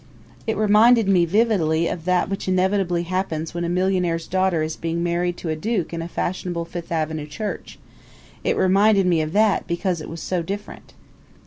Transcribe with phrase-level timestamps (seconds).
[0.47, 5.03] It reminded me vividly of that which inevitably happens when a millionaire's daughter is being
[5.03, 7.77] married to a duke in a fashionable Fifth Avenue church
[8.43, 10.95] it reminded me of that because it was so different.